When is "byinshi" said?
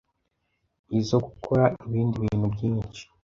2.55-3.03